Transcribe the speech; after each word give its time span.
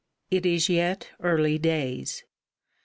It 0.31 0.47
is 0.47 0.67
yet 0.67 1.11
early 1.19 1.59
days. 1.59 2.23